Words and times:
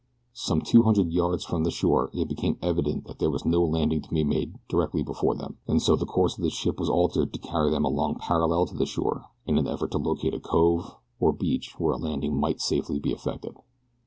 Some 0.33 0.61
two 0.61 0.81
hundred 0.81 1.13
yards 1.13 1.45
from 1.45 1.63
the 1.63 1.69
shore 1.69 2.09
it 2.11 2.27
became 2.27 2.57
evident 2.59 3.05
that 3.05 3.19
there 3.19 3.29
was 3.29 3.45
no 3.45 3.63
landing 3.63 4.01
to 4.01 4.09
be 4.09 4.23
made 4.23 4.55
directly 4.67 5.03
before 5.03 5.35
them, 5.35 5.59
and 5.67 5.79
so 5.79 5.95
the 5.95 6.07
course 6.07 6.39
of 6.39 6.43
the 6.43 6.49
ship 6.49 6.79
was 6.79 6.89
altered 6.89 7.31
to 7.33 7.39
carry 7.39 7.69
them 7.69 7.85
along 7.85 8.15
parallel 8.15 8.65
to 8.65 8.75
the 8.75 8.87
shore 8.87 9.25
in 9.45 9.59
an 9.59 9.67
effort 9.67 9.91
to 9.91 9.99
locate 9.99 10.33
a 10.33 10.39
cove, 10.39 10.95
or 11.19 11.31
beach 11.31 11.75
where 11.77 11.93
a 11.93 11.97
landing 11.97 12.35
might 12.39 12.59
safely 12.61 12.97
be 12.97 13.11
effected. 13.11 13.55